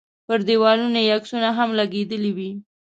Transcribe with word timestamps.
پر 0.27 0.39
دیوالونو 0.47 0.97
یې 1.05 1.13
عکسونه 1.17 1.47
هم 1.57 1.69
لګېدلي 1.79 2.31
وي. 2.37 2.51